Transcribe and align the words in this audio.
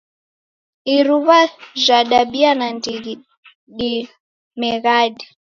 Iruw'a 0.95 1.39
jhadabia 1.83 2.51
nandighi 2.59 3.13
dimeghadi 3.77 5.25